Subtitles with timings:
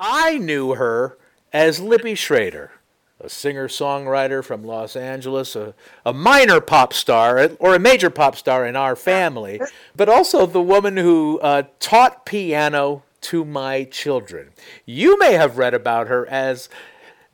[0.00, 1.18] I knew her
[1.52, 2.72] as Libbie Schrader,
[3.20, 5.74] a singer songwriter from Los Angeles, a,
[6.06, 9.60] a minor pop star, or a major pop star in our family,
[9.94, 14.52] but also the woman who uh, taught piano to my children.
[14.86, 16.70] You may have read about her as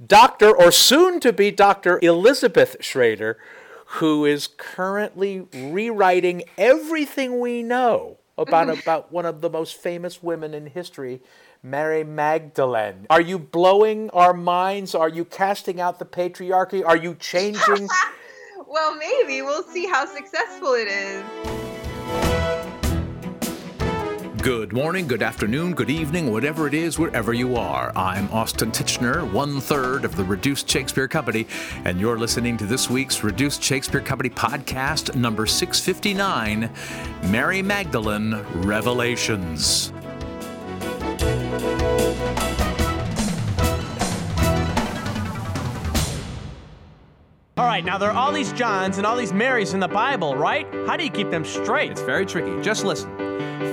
[0.04, 0.54] Dr.
[0.54, 2.00] or soon to be Dr.
[2.02, 3.38] Elizabeth Schrader,
[3.86, 10.52] who is currently rewriting everything we know about, about one of the most famous women
[10.52, 11.20] in history,
[11.66, 13.08] Mary Magdalene.
[13.10, 14.94] Are you blowing our minds?
[14.94, 16.86] Are you casting out the patriarchy?
[16.86, 17.88] Are you changing?
[18.68, 19.42] well, maybe.
[19.42, 21.24] We'll see how successful it is.
[24.40, 27.90] Good morning, good afternoon, good evening, whatever it is, wherever you are.
[27.96, 31.48] I'm Austin Tichenor, one third of the Reduced Shakespeare Company,
[31.84, 36.70] and you're listening to this week's Reduced Shakespeare Company podcast, number 659
[37.28, 39.92] Mary Magdalene Revelations.
[47.76, 50.66] Right, now there are all these Johns and all these Marys in the Bible, right?
[50.86, 51.90] How do you keep them straight?
[51.90, 52.62] It's very tricky.
[52.62, 53.25] Just listen.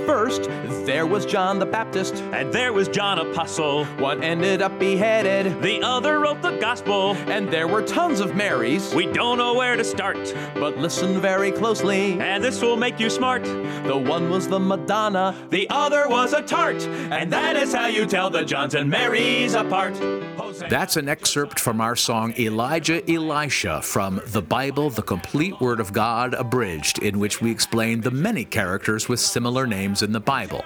[0.06, 0.44] First,
[0.86, 3.86] there was John the Baptist, and there was John Apostle.
[3.98, 8.94] One ended up beheaded, the other wrote the gospel, and there were tons of Marys.
[8.94, 13.10] We don't know where to start, but listen very closely, and this will make you
[13.10, 13.44] smart.
[13.44, 18.06] The one was the Madonna, the other was a tart, and that is how you
[18.06, 20.00] tell the Johns and Marys apart.
[20.70, 25.94] That's an excerpt from our song Elijah Elisha from the Bible, the Complete Word of
[25.94, 30.64] God Abridged, in which we explain the many characters with similar names in the Bible.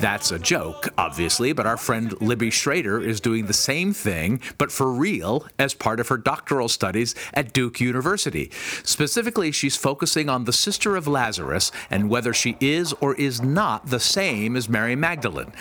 [0.00, 4.72] That's a joke, obviously, but our friend Libbie Schrader is doing the same thing, but
[4.72, 8.50] for real, as part of her doctoral studies at Duke University.
[8.82, 13.88] Specifically, she's focusing on the sister of Lazarus and whether she is or is not
[13.88, 15.52] the same as Mary Magdalene.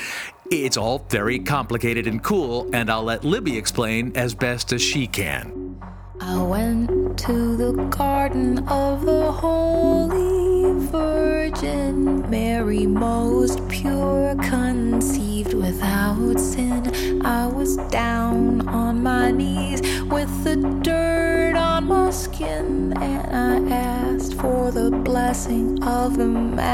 [0.49, 5.05] It's all very complicated and cool, and I'll let Libbie explain as best as she
[5.05, 5.77] can.
[6.21, 17.21] I went to the garden of the Holy Virgin Mary, most pure, conceived without sin.
[17.25, 24.35] I was down on my knees with the dirt on my skin, and I asked
[24.35, 26.69] for the blessing of the Magdalene.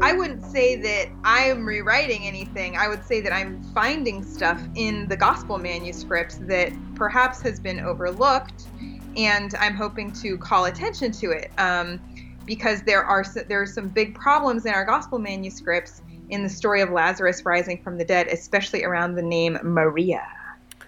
[0.00, 2.78] I wouldn't say that I'm rewriting anything.
[2.78, 7.80] I would say that I'm finding stuff in the gospel manuscripts that perhaps has been
[7.80, 8.68] overlooked,
[9.16, 12.00] and I'm hoping to call attention to it um,
[12.44, 16.80] because there are there are some big problems in our gospel manuscripts in the story
[16.80, 20.26] of Lazarus rising from the dead, especially around the name Maria.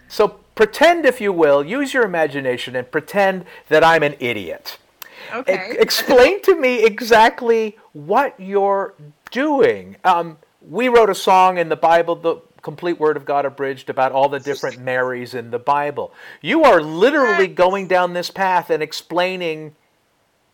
[0.09, 4.79] So pretend, if you will, use your imagination and pretend that I'm an idiot.
[5.33, 5.73] Okay.
[5.73, 8.95] E- explain to me exactly what you're
[9.31, 9.97] doing.
[10.05, 10.39] Um,
[10.69, 12.37] we wrote a song in the Bible, the
[12.69, 16.13] Complete Word of God Abridged, about all the different Marys in the Bible.
[16.43, 19.75] You are literally going down this path and explaining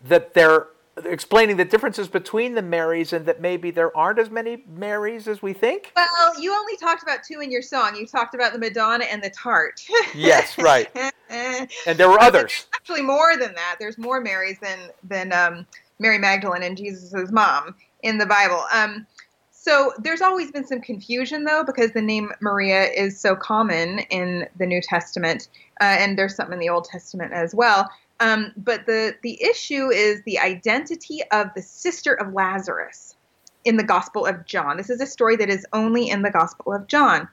[0.04, 0.68] that there
[1.04, 5.42] explaining the differences between the Marys and that maybe there aren't as many Marys as
[5.42, 5.90] we think?
[5.96, 7.96] Well, you only talked about two in your song.
[7.96, 9.84] You talked about the Madonna and the Tart.
[10.14, 10.88] yes, right.
[11.28, 12.68] and there were others.
[12.76, 13.78] actually more than that.
[13.80, 15.66] There's more Marys than than um,
[15.98, 18.64] Mary Magdalene and Jesus' mom in the Bible.
[18.72, 19.04] Um,
[19.64, 24.46] so there's always been some confusion though because the name Maria is so common in
[24.58, 25.48] the New Testament,
[25.80, 27.88] uh, and there's something in the Old Testament as well.
[28.20, 33.16] Um, but the the issue is the identity of the sister of Lazarus
[33.64, 34.76] in the Gospel of John.
[34.76, 37.26] This is a story that is only in the Gospel of John.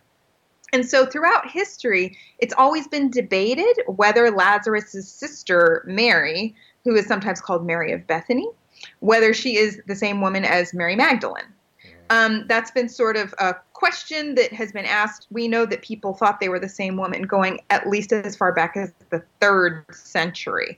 [0.72, 6.56] And so throughout history, it's always been debated whether Lazarus' sister, Mary,
[6.86, 8.48] who is sometimes called Mary of Bethany,
[9.02, 11.52] whether she is the same woman as Mary Magdalene.
[12.12, 15.28] Um, that's been sort of a question that has been asked.
[15.32, 18.52] We know that people thought they were the same woman going at least as far
[18.52, 20.78] back as the third century.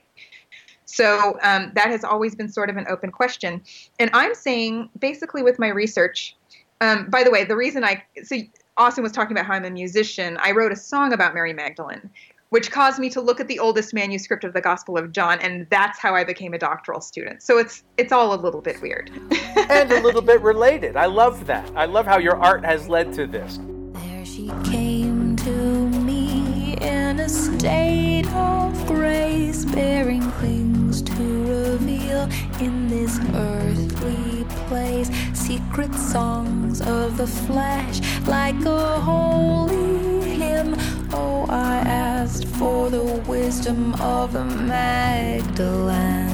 [0.84, 3.62] So um, that has always been sort of an open question.
[3.98, 6.36] And I'm saying, basically, with my research,
[6.80, 8.36] um, by the way, the reason I, so
[8.76, 12.10] Austin was talking about how I'm a musician, I wrote a song about Mary Magdalene
[12.54, 15.66] which caused me to look at the oldest manuscript of the Gospel of John, and
[15.70, 17.42] that's how I became a doctoral student.
[17.42, 19.10] So it's it's all a little bit weird.
[19.56, 20.96] and a little bit related.
[20.96, 21.68] I love that.
[21.74, 23.58] I love how your art has led to this.
[23.94, 31.22] There she came to me in a state of grace, bearing things to
[31.56, 32.28] reveal
[32.60, 35.10] in this earthly place.
[35.32, 40.76] Secret songs of the flesh, like a holy hymn.
[41.12, 46.32] Oh, I asked for the wisdom of a Magdalene.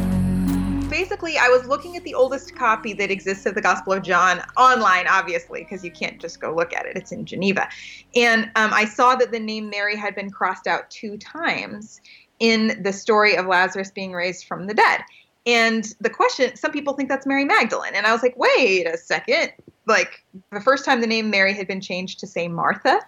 [0.89, 4.41] basically, I was looking at the oldest copy that exists of the Gospel of John
[4.57, 6.97] online, obviously, because you can't just go look at it.
[6.97, 7.69] It's in Geneva.
[8.15, 12.01] And um, I saw that the name Mary had been crossed out two times
[12.39, 15.01] in the story of Lazarus being raised from the dead.
[15.45, 17.97] And the question, some people think that's Mary Magdalene.
[17.97, 19.51] And I was like, wait a second.
[19.87, 23.01] Like, the first time the name Mary had been changed to say Martha.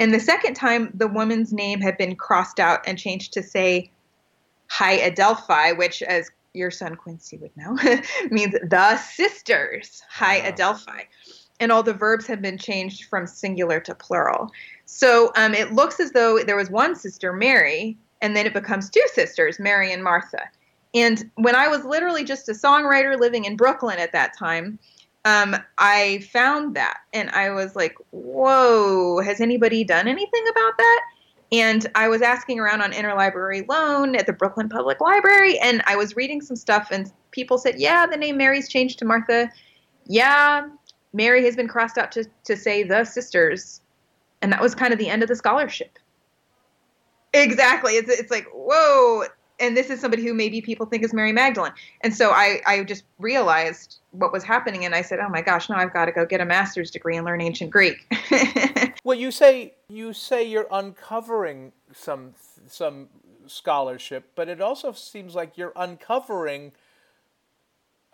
[0.00, 3.90] And the second time, the woman's name had been crossed out and changed to say
[4.68, 7.76] hai adelphai, which, as your son Quincy would know,
[8.30, 10.46] means the sisters, High wow.
[10.46, 11.08] Adelphi.
[11.60, 14.50] And all the verbs have been changed from singular to plural.
[14.86, 18.90] So um, it looks as though there was one sister, Mary, and then it becomes
[18.90, 20.42] two sisters, Mary and Martha.
[20.94, 24.78] And when I was literally just a songwriter living in Brooklyn at that time,
[25.24, 31.00] um, I found that and I was like, whoa, has anybody done anything about that?
[31.52, 35.94] And I was asking around on interlibrary loan at the Brooklyn Public Library, and I
[35.94, 39.50] was reading some stuff, and people said, yeah, the name Mary's changed to Martha.
[40.06, 40.68] Yeah,
[41.12, 43.80] Mary has been crossed out to, to say the sisters.
[44.42, 45.98] And that was kind of the end of the scholarship.
[47.32, 47.92] Exactly.
[47.92, 49.24] It's, it's like, whoa.
[49.60, 51.72] And this is somebody who maybe people think is Mary Magdalene.
[52.00, 55.68] And so I, I just realized what was happening and I said, "Oh my gosh,
[55.68, 57.96] now I've got to go get a master's degree and learn ancient Greek."
[59.04, 62.34] well, you say you say you're uncovering some
[62.66, 63.08] some
[63.46, 66.72] scholarship, but it also seems like you're uncovering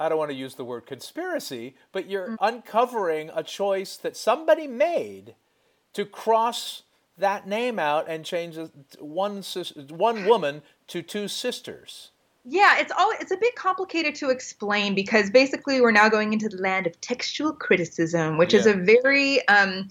[0.00, 2.44] I don't want to use the word conspiracy, but you're mm-hmm.
[2.44, 5.34] uncovering a choice that somebody made
[5.92, 6.82] to cross
[7.20, 8.58] that name out and change
[8.98, 9.42] one
[9.88, 12.10] one woman to two sisters.
[12.44, 16.48] Yeah, it's all it's a bit complicated to explain because basically we're now going into
[16.48, 18.60] the land of textual criticism, which yeah.
[18.60, 19.88] is a very um,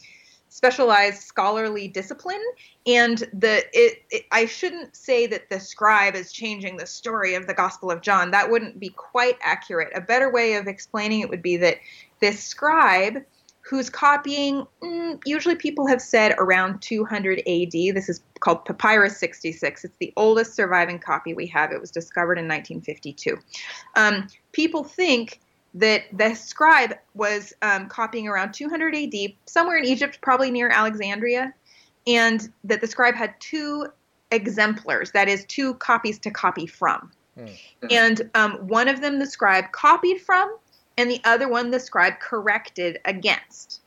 [0.49, 2.41] specialized scholarly discipline.
[2.87, 7.45] And the it, it, I shouldn't say that the scribe is changing the story of
[7.45, 8.31] the Gospel of John.
[8.31, 9.89] That wouldn't be quite accurate.
[9.95, 11.77] A better way of explaining it would be that
[12.19, 13.23] this scribe
[13.69, 17.71] who's copying, mm, usually people have said around 200 AD.
[17.71, 19.85] This is called Papyrus 66.
[19.85, 21.71] It's the oldest surviving copy we have.
[21.71, 23.37] It was discovered in 1952.
[23.95, 25.39] Um, people think
[25.75, 29.13] that the scribe was um, copying around 200 AD,
[29.45, 31.53] somewhere in Egypt, probably near Alexandria,
[32.07, 33.85] and that the scribe had two
[34.31, 37.11] exemplars, that is, two copies to copy from.
[37.37, 37.45] Hmm.
[37.91, 40.57] And um, one of them the scribe copied from,
[40.99, 43.81] and the other one the scribe corrected against.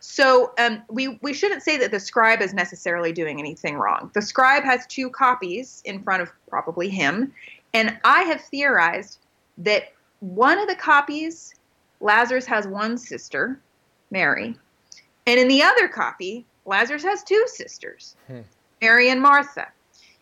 [0.00, 4.10] So um, we we shouldn't say that the scribe is necessarily doing anything wrong.
[4.14, 7.32] The scribe has two copies in front of probably him,
[7.72, 9.18] and I have theorized
[9.58, 11.54] that one of the copies,
[12.00, 13.58] Lazarus has one sister,
[14.10, 14.54] Mary,
[15.26, 18.40] and in the other copy, Lazarus has two sisters, hmm.
[18.82, 19.68] Mary and Martha.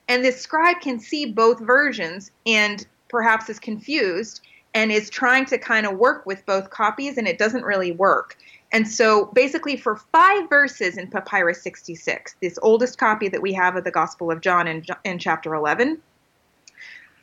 [0.09, 4.41] And the scribe can see both versions and perhaps is confused
[4.79, 8.39] and is trying to kind of work with both copies, and it doesn't really work.
[8.71, 13.75] And so, basically, for five verses in Papyrus 66, this oldest copy that we have
[13.75, 16.01] of the Gospel of John in, in chapter 11,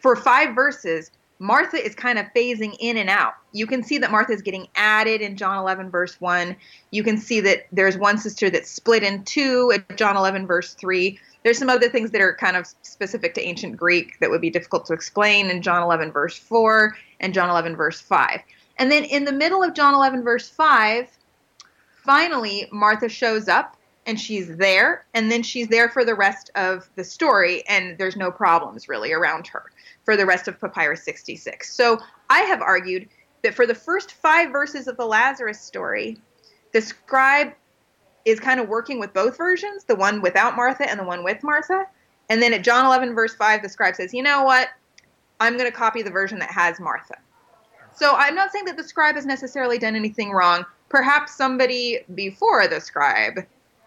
[0.02, 3.36] for five verses, Martha is kind of phasing in and out.
[3.54, 6.57] You can see that Martha is getting added in John 11, verse 1.
[6.92, 10.74] You can see that there's one sister that's split in two at John 11, verse
[10.74, 11.18] 3.
[11.44, 14.50] There's some other things that are kind of specific to ancient Greek that would be
[14.50, 18.39] difficult to explain in John 11, verse 4 and John 11, verse 5.
[18.77, 21.10] And then in the middle of John 11, verse 5,
[22.04, 25.06] finally, Martha shows up and she's there.
[25.16, 29.11] And then she's there for the rest of the story, and there's no problems really
[29.11, 29.64] around her
[30.04, 31.73] for the rest of Papyrus 66.
[31.73, 31.97] So
[32.30, 33.09] I have argued
[33.42, 36.19] that for the first five verses of the Lazarus story,
[36.73, 37.54] the scribe
[38.26, 41.42] is kind of working with both versions, the one without Martha and the one with
[41.42, 41.85] Martha.
[42.30, 44.69] And then at John 11, verse 5, the scribe says, You know what?
[45.39, 47.15] I'm going to copy the version that has Martha.
[47.94, 50.65] So I'm not saying that the scribe has necessarily done anything wrong.
[50.89, 53.45] Perhaps somebody before the scribe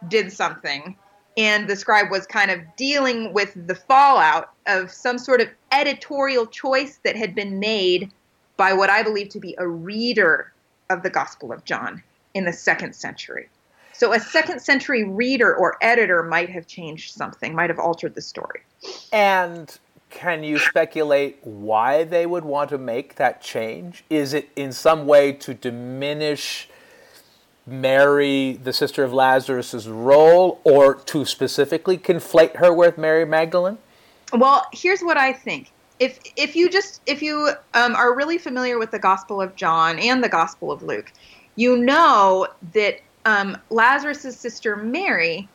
[0.08, 0.96] did something,
[1.36, 6.46] and the scribe was kind of dealing with the fallout of some sort of editorial
[6.46, 8.10] choice that had been made
[8.56, 10.52] by what I believe to be a reader
[10.90, 12.02] of the Gospel of John
[12.34, 13.48] in the second century.
[13.92, 18.22] So a second century reader or editor might have changed something, might have altered the
[18.22, 18.60] story.
[19.12, 19.76] And
[20.10, 24.04] can you speculate why they would want to make that change?
[24.08, 26.68] Is it in some way to diminish
[27.66, 33.78] Mary, the sister of Lazarus' role, or to specifically conflate her with Mary Magdalene?
[34.32, 35.70] Well, here's what I think.
[36.00, 39.98] If if you just if you um, are really familiar with the Gospel of John
[39.98, 41.12] and the Gospel of Luke,
[41.56, 45.48] you know that um, Lazarus' sister Mary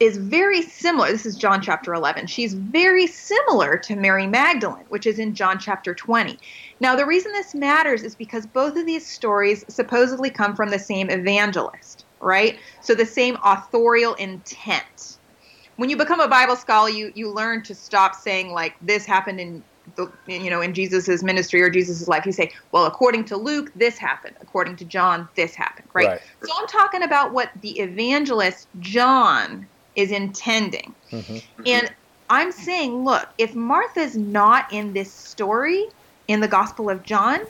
[0.00, 1.12] is very similar.
[1.12, 2.26] This is John chapter 11.
[2.26, 6.38] She's very similar to Mary Magdalene, which is in John chapter 20.
[6.80, 10.78] Now, the reason this matters is because both of these stories supposedly come from the
[10.78, 12.58] same evangelist, right?
[12.80, 15.18] So the same authorial intent.
[15.76, 19.40] When you become a Bible scholar, you you learn to stop saying like this happened
[19.40, 19.62] in
[19.96, 22.26] the, you know in Jesus's ministry or Jesus's life.
[22.26, 24.36] You say, well, according to Luke, this happened.
[24.40, 26.08] According to John, this happened, right?
[26.08, 26.20] Right.
[26.44, 29.66] So I'm talking about what the evangelist John
[29.96, 30.94] is intending.
[31.10, 31.62] Mm-hmm.
[31.66, 31.92] And
[32.28, 35.86] I'm saying, look, if Martha's not in this story
[36.28, 37.40] in the Gospel of John,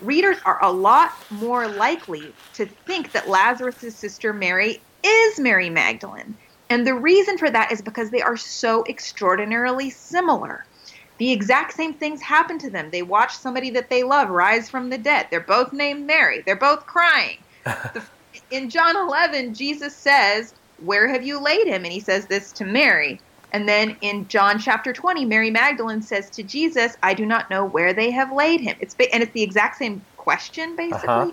[0.00, 6.36] readers are a lot more likely to think that Lazarus' sister Mary is Mary Magdalene.
[6.68, 10.64] And the reason for that is because they are so extraordinarily similar.
[11.18, 12.90] The exact same things happen to them.
[12.90, 15.26] They watch somebody that they love rise from the dead.
[15.30, 16.42] They're both named Mary.
[16.42, 17.38] They're both crying.
[17.64, 18.02] The-
[18.50, 21.84] in John 11, Jesus says, Where have you laid him?
[21.84, 23.20] And he says this to Mary.
[23.52, 27.64] And then in John chapter 20, Mary Magdalene says to Jesus, I do not know
[27.64, 28.76] where they have laid him.
[28.80, 31.08] It's and it's the exact same question basically.
[31.08, 31.32] Uh-huh.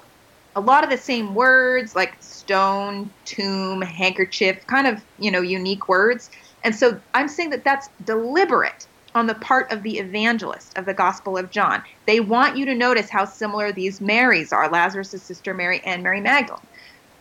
[0.55, 5.87] A lot of the same words like stone, tomb, handkerchief, kind of, you know, unique
[5.87, 6.31] words.
[6.63, 10.93] And so I'm saying that that's deliberate on the part of the evangelist of the
[10.93, 11.83] Gospel of John.
[12.07, 16.21] They want you to notice how similar these Marys are, Lazarus' sister Mary and Mary
[16.21, 16.65] Magdalene.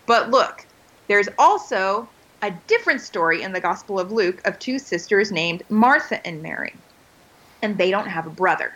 [0.07, 0.67] But look,
[1.09, 2.09] there's also
[2.47, 6.81] a different story in the Gospel of Luke of two sisters named Martha and Mary.
[7.63, 8.73] And they don't have a brother.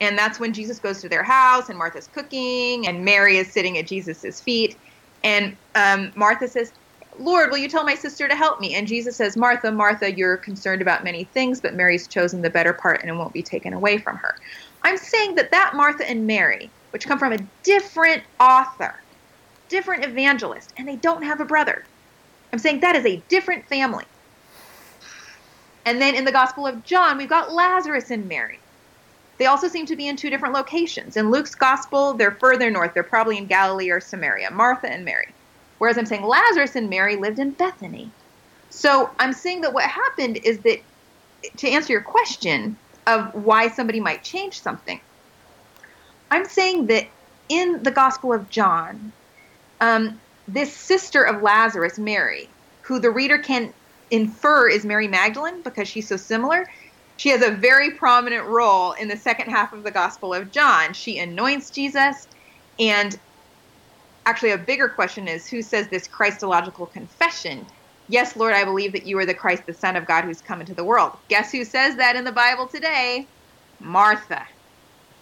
[0.00, 3.78] And that's when Jesus goes to their house and Martha's cooking and Mary is sitting
[3.78, 4.78] at Jesus' feet.
[5.24, 6.72] And um, Martha says,
[7.18, 8.74] Lord, will you tell my sister to help me?
[8.74, 12.74] And Jesus says, Martha, Martha, you're concerned about many things, but Mary's chosen the better
[12.74, 14.34] part and it won't be taken away from her.
[14.82, 18.94] I'm saying that that Martha and Mary, which come from a different author,
[19.68, 21.86] different evangelist, and they don't have a brother.
[22.52, 24.04] I'm saying that is a different family.
[25.84, 28.58] And then in the Gospel of John, we've got Lazarus and Mary.
[29.38, 31.16] They also seem to be in two different locations.
[31.16, 32.94] In Luke's Gospel, they're further north.
[32.94, 35.28] They're probably in Galilee or Samaria, Martha and Mary.
[35.78, 38.10] Whereas I'm saying Lazarus and Mary lived in Bethany.
[38.70, 40.80] So I'm saying that what happened is that,
[41.58, 42.76] to answer your question
[43.06, 45.00] of why somebody might change something,
[46.30, 47.06] I'm saying that
[47.48, 49.12] in the Gospel of John,
[49.80, 52.54] um, this sister of Lazarus, Mary,
[52.86, 53.72] who the reader can
[54.10, 56.64] infer is Mary Magdalene because she's so similar,
[57.16, 60.92] she has a very prominent role in the second half of the Gospel of John.
[60.92, 62.28] She anoints Jesus,
[62.78, 63.18] and
[64.26, 67.66] actually, a bigger question is who says this Christological confession?
[68.08, 70.60] Yes, Lord, I believe that you are the Christ, the Son of God who's come
[70.60, 71.12] into the world.
[71.28, 73.28] Guess who says that in the Bible today?
[73.80, 74.44] Martha.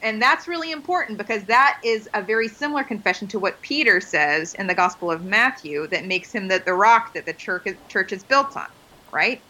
[0.05, 4.53] And that's really important because that is a very similar confession to what Peter says
[4.53, 7.77] in the Gospel of Matthew that makes him the, the rock that the church is,
[7.89, 8.67] church is built on,
[9.13, 9.41] right?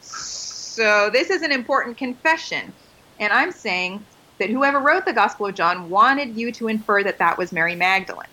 [0.00, 2.72] So this is an important confession.
[3.20, 4.04] And I'm saying
[4.40, 7.76] that whoever wrote the Gospel of John wanted you to infer that that was Mary
[7.76, 8.26] Magdalene.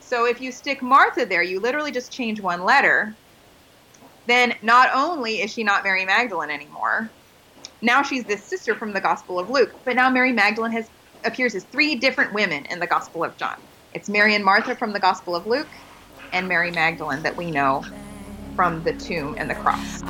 [0.00, 3.14] So if you stick Martha there, you literally just change one letter.
[4.26, 7.08] Then not only is she not Mary Magdalene anymore,
[7.82, 10.90] now she's this sister from the Gospel of Luke, but now Mary Magdalene has
[11.24, 13.56] appears as three different women in the Gospel of John.
[13.92, 15.68] It's Mary and Martha from the Gospel of Luke,
[16.32, 17.84] and Mary Magdalene that we know
[18.56, 20.02] from the tomb and the cross.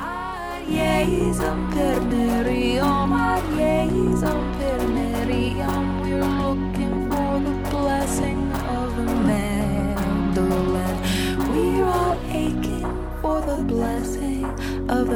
[13.67, 14.45] Blessing
[14.89, 15.09] of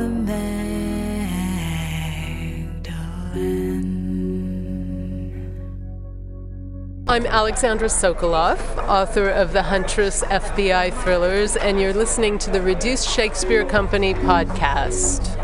[3.53, 3.88] Magdalene.
[7.09, 13.09] I'm Alexandra Sokoloff, author of the Huntress FBI thrillers, and you're listening to the Reduced
[13.09, 15.38] Shakespeare Company podcast.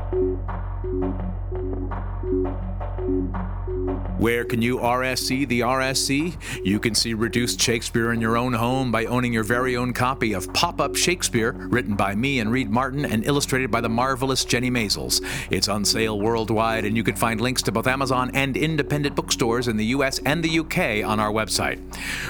[4.18, 6.36] Where can you RSC the RSC?
[6.66, 10.34] You can see Reduced Shakespeare in your own home by owning your very own copy
[10.34, 14.44] of Pop Up Shakespeare, written by me and Reed Martin and illustrated by the marvelous
[14.44, 15.22] Jennie Maizels.
[15.52, 19.68] It's on sale worldwide, and you can find links to both Amazon and independent bookstores
[19.68, 21.80] in the US and the UK on our website.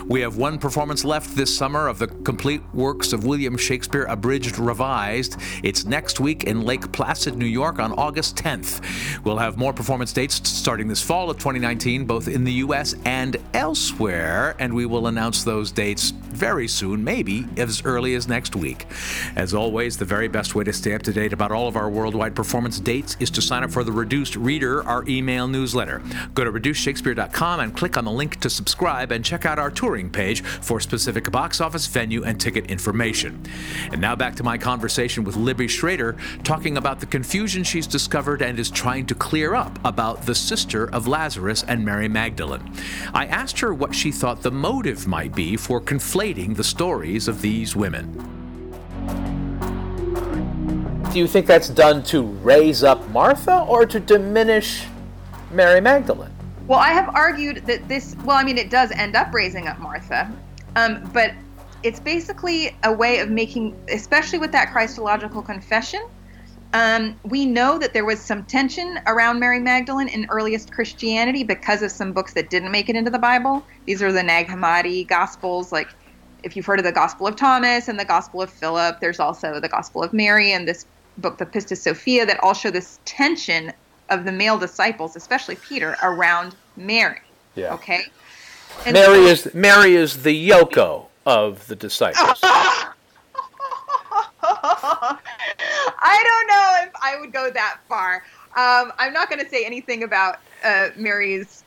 [0.05, 4.60] We have one performance left this summer of the complete works of William Shakespeare abridged
[4.60, 5.38] revised.
[5.63, 9.14] It's next week in Lake Placid, New York on August 10th.
[9.24, 13.38] We'll have more performance dates starting this fall of 2019, both in the US and
[13.53, 18.86] elsewhere, and we will announce those dates very soon, maybe as early as next week.
[19.36, 21.89] As always, the very best way to stay up to date about all of our
[21.89, 26.01] worldwide performance dates is to sign up for the Reduced Reader, our email newsletter.
[26.34, 30.10] Go to reducedshakespeare.com and click on the link to subscribe and check out our touring
[30.10, 33.42] page for specific box office, venue, and ticket information.
[33.92, 38.42] And now back to my conversation with Libbie Schrader, talking about the confusion she's discovered
[38.42, 42.72] and is trying to clear up about the sister of Lazarus and Mary Magdalene.
[43.13, 47.41] I asked her what she thought the motive might be for conflating the stories of
[47.41, 48.12] these women.
[51.13, 54.86] Do you think that's done to raise up Martha or to diminish
[55.51, 56.32] Mary Magdalene?
[56.67, 59.77] Well, I have argued that this, well, I mean, it does end up raising up
[59.77, 60.32] Martha,
[60.75, 61.32] um, but
[61.84, 66.01] it's basically a way of making, especially with that Christological confession,
[66.74, 71.84] um, we know that there was some tension around Mary Magdalene in earliest Christianity because
[71.84, 73.63] of some books that didn't make it into the Bible.
[73.86, 75.88] These are the Nag Hammadi Gospels, like
[76.45, 79.59] if you've heard of the Gospel of Thomas and the Gospel of Philip, there's also
[79.59, 80.85] the Gospel of Mary and this
[81.17, 83.73] book, the Pistis Sophia, that all show this tension
[84.09, 87.21] of the male disciples, especially Peter, around Mary.
[87.55, 87.73] Yeah.
[87.73, 88.03] Okay.
[88.85, 92.39] And Mary so, is Mary is the Yoko of the disciples.
[92.43, 92.83] I
[96.23, 98.23] don't know if I would go that far.
[98.55, 101.64] Um, I'm not going to say anything about uh, Mary's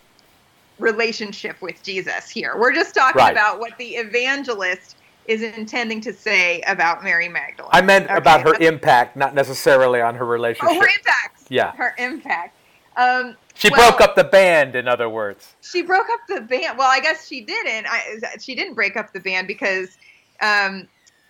[0.79, 2.57] relationship with Jesus here.
[2.57, 3.33] We're just talking right.
[3.33, 7.71] about what the evangelist is intending to say about Mary Magdalene.
[7.73, 8.17] I meant okay.
[8.17, 10.77] about her impact, not necessarily on her relationship.
[10.77, 11.43] Oh, her impact.
[11.51, 11.73] Yeah.
[11.73, 12.57] Her impact.
[12.97, 15.55] Um, she well, broke up the band, in other words.
[15.61, 16.79] She broke up the band.
[16.79, 17.87] Well, I guess she didn't.
[17.89, 19.99] I, she didn't break up the band because
[20.41, 20.89] um,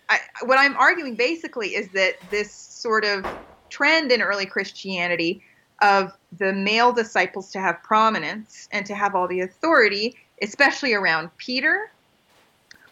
[0.09, 3.25] I, what I'm arguing basically is that this sort of
[3.69, 5.43] trend in early Christianity
[5.81, 11.29] of the male disciples to have prominence and to have all the authority, especially around
[11.37, 11.91] Peter,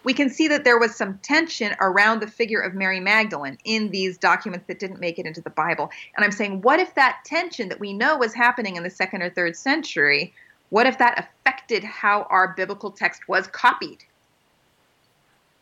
[0.04, 3.90] we can see that there was some tension around the figure of Mary Magdalene in
[3.90, 5.90] these documents that didn't make it into the Bible.
[6.16, 9.22] And I'm saying, what if that tension that we know was happening in the second
[9.22, 10.34] or third century,
[10.70, 14.06] what if that affected how our biblical text was copied?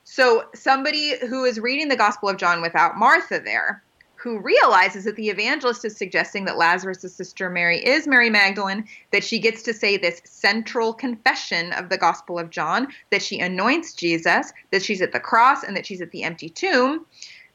[0.04, 3.82] So, somebody who is reading the Gospel of John without Martha there,
[4.26, 9.24] who realizes that the evangelist is suggesting that Lazarus' sister Mary is Mary Magdalene, that
[9.24, 13.94] she gets to say this central confession of the Gospel of John, that she anoints
[13.94, 17.06] Jesus, that she's at the cross, and that she's at the empty tomb.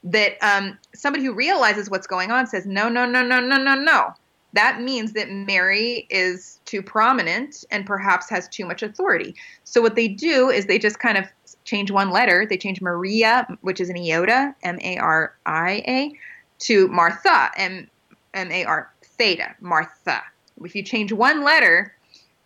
[0.05, 3.75] That um, somebody who realizes what's going on says, No, no, no, no, no, no,
[3.75, 4.15] no.
[4.53, 9.35] That means that Mary is too prominent and perhaps has too much authority.
[9.65, 11.27] So, what they do is they just kind of
[11.65, 12.47] change one letter.
[12.49, 16.13] They change Maria, which is an iota, M A R I A,
[16.61, 17.89] to Martha, M
[18.35, 20.23] M A R theta, Martha.
[20.63, 21.95] If you change one letter,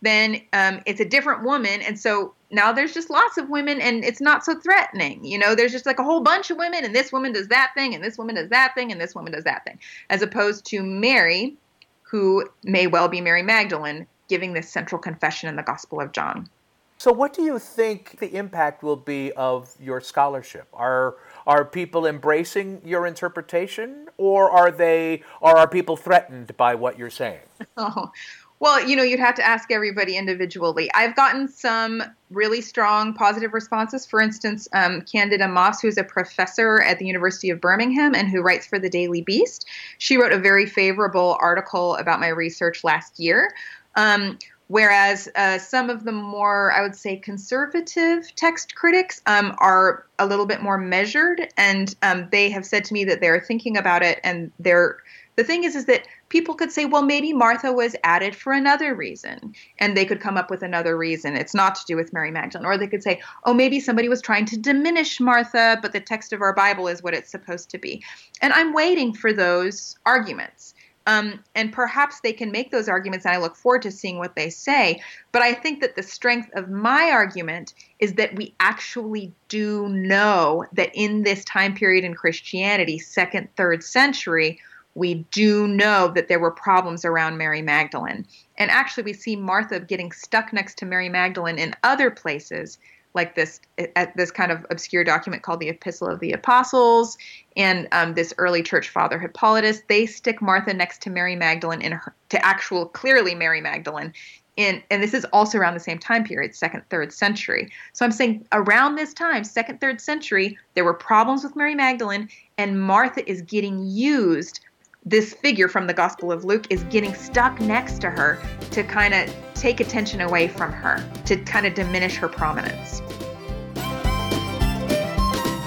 [0.01, 4.03] then um, it's a different woman, and so now there's just lots of women, and
[4.03, 5.23] it's not so threatening.
[5.25, 7.71] You know, there's just like a whole bunch of women, and this woman does that
[7.75, 10.65] thing, and this woman does that thing, and this woman does that thing, as opposed
[10.67, 11.55] to Mary,
[12.03, 16.49] who may well be Mary Magdalene, giving this central confession in the Gospel of John.
[16.97, 20.67] So, what do you think the impact will be of your scholarship?
[20.73, 26.97] Are are people embracing your interpretation, or are they, or are people threatened by what
[26.97, 27.39] you're saying?
[27.77, 28.11] Oh,
[28.59, 30.89] well, you know, you'd have to ask everybody individually.
[30.93, 34.05] I've gotten some really strong positive responses.
[34.05, 38.41] For instance, um, Candida Moss, who's a professor at the University of Birmingham and who
[38.41, 39.65] writes for the Daily Beast,
[39.97, 43.53] she wrote a very favorable article about my research last year.
[43.95, 50.07] Um, Whereas uh, some of the more, I would say, conservative text critics um, are
[50.17, 53.77] a little bit more measured, and um, they have said to me that they're thinking
[53.77, 54.19] about it.
[54.23, 54.97] And they're
[55.35, 58.95] the thing is, is that people could say, well, maybe Martha was added for another
[58.95, 61.35] reason, and they could come up with another reason.
[61.35, 64.21] It's not to do with Mary Magdalene, or they could say, oh, maybe somebody was
[64.21, 67.77] trying to diminish Martha, but the text of our Bible is what it's supposed to
[67.77, 68.01] be.
[68.41, 70.73] And I'm waiting for those arguments.
[71.07, 74.35] Um, and perhaps they can make those arguments, and I look forward to seeing what
[74.35, 75.01] they say.
[75.31, 80.65] But I think that the strength of my argument is that we actually do know
[80.73, 84.59] that in this time period in Christianity, second, third century,
[84.95, 88.25] we do know that there were problems around Mary Magdalene.
[88.57, 92.79] And actually, we see Martha getting stuck next to Mary Magdalene in other places
[93.15, 93.59] like this
[93.95, 97.17] at this kind of obscure document called the Epistle of the Apostles
[97.55, 99.81] and um, this early church father Hippolytus.
[99.87, 104.13] They stick Martha next to Mary Magdalene in her to actual clearly Mary Magdalene.
[104.57, 107.69] In, and this is also around the same time period, second, third century.
[107.91, 112.29] So I'm saying around this time, second, third century, there were problems with Mary Magdalene,
[112.57, 114.61] and Martha is getting used
[115.05, 118.41] this figure from the Gospel of Luke is getting stuck next to her
[118.71, 123.01] to kind of take attention away from her, to kind of diminish her prominence.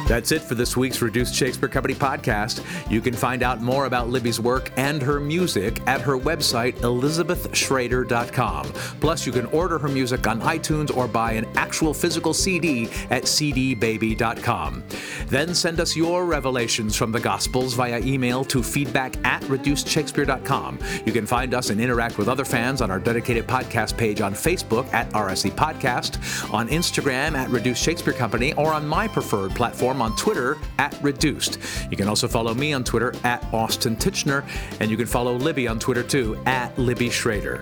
[0.08, 2.64] That's it for this week's Reduced Shakespeare Company podcast.
[2.90, 8.72] You can find out more about Libbie's work and her music at her website, elizabethschrader.com.
[9.00, 13.24] Plus, you can order her music on iTunes or buy an actual physical CD at
[13.24, 14.82] cdbaby.com.
[15.26, 20.78] Then send us your revelations from the Gospels via email to feedback at reducedshakespeare.com.
[21.04, 24.32] You can find us and interact with other fans on our dedicated podcast page on
[24.32, 29.97] Facebook at RSC Podcast, on Instagram at Reduced Shakespeare Company, or on my preferred platform
[30.00, 31.58] on Twitter at Reduced.
[31.90, 34.44] You can also follow me on Twitter at Austin Tichenor,
[34.80, 37.60] and you can follow Libbie on Twitter too at Libbie Schrader.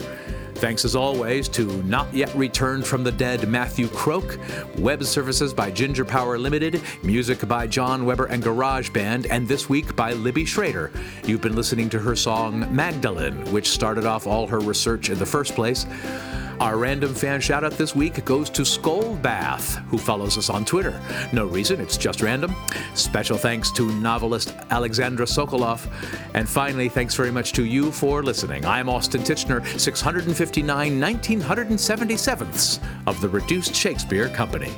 [0.56, 4.38] Thanks as always to Not Yet Returned from the Dead Matthew Croke,
[4.78, 9.68] web services by Ginger Power Limited, music by John Weber and Garage Band, and this
[9.68, 10.90] week by Libbie Schrader.
[11.24, 15.26] You've been listening to her song Magdalene, which started off all her research in the
[15.26, 15.84] first place.
[16.60, 20.64] Our random fan shout out this week goes to Skull Bath, who follows us on
[20.64, 20.98] Twitter.
[21.30, 22.54] No reason, it's just random.
[22.94, 25.86] Special thanks to novelist Alexandra Sokoloff.
[26.32, 28.64] And finally, thanks very much to you for listening.
[28.64, 34.72] I'm Austin Tichenor, 659 1977ths of the Reduced Shakespeare Company.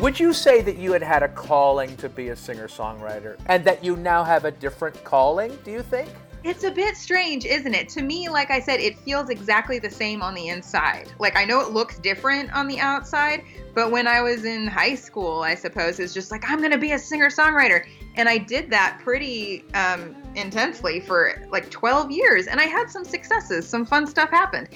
[0.00, 3.62] Would you say that you had had a calling to be a singer songwriter and
[3.64, 6.08] that you now have a different calling, do you think?
[6.44, 7.88] It's a bit strange, isn't it?
[7.90, 11.12] To me, like I said, it feels exactly the same on the inside.
[11.18, 13.42] Like I know it looks different on the outside,
[13.74, 16.78] but when I was in high school, I suppose it's just like I'm going to
[16.78, 22.60] be a singer-songwriter, and I did that pretty um, intensely for like 12 years, and
[22.60, 24.68] I had some successes, some fun stuff happened.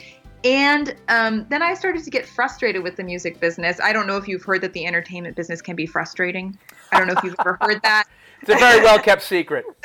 [0.44, 3.78] And um, then I started to get frustrated with the music business.
[3.80, 6.58] I don't know if you've heard that the entertainment business can be frustrating.
[6.90, 8.04] I don't know if you've ever heard that.
[8.42, 9.64] It's a very well kept secret.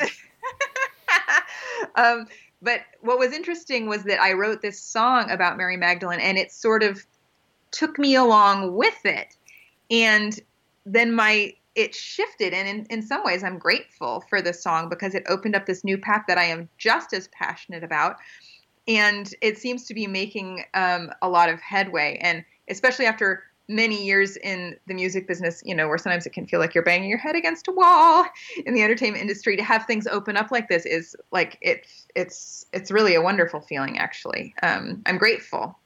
[1.96, 2.26] um,
[2.60, 6.52] but what was interesting was that I wrote this song about Mary Magdalene, and it
[6.52, 7.04] sort of
[7.70, 9.36] took me along with it.
[9.90, 10.38] And
[10.84, 15.14] then my it shifted, and in, in some ways, I'm grateful for this song because
[15.14, 18.16] it opened up this new path that I am just as passionate about
[18.88, 22.18] and it seems to be making um, a lot of headway.
[22.22, 26.46] And especially after many years in the music business, you know, where sometimes it can
[26.46, 28.24] feel like you're banging your head against a wall
[28.66, 32.66] in the entertainment industry, to have things open up like this is like it's it's
[32.72, 33.98] it's really a wonderful feeling.
[33.98, 35.78] Actually, um, I'm grateful.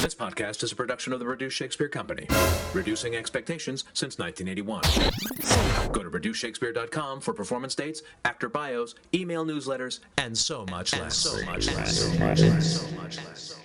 [0.00, 2.26] This podcast is a production of the Reduced Shakespeare Company,
[2.72, 5.92] reducing expectations since 1981.
[5.92, 11.16] Go to reducedshakespeare.com for performance dates, actor bios, email newsletters, and so much less.
[11.16, 11.98] So much less.
[11.98, 12.40] So much
[13.18, 13.60] less.